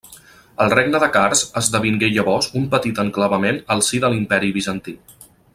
[0.63, 5.01] El regne de Kars esdevingué llavors un petit enclavament al si de l'Imperi Bizantí.